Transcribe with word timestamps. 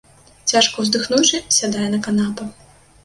Цяжка 0.51 0.75
ўздыхнуўшы, 0.85 1.43
сядае 1.59 1.85
на 1.97 2.01
канапу. 2.09 2.51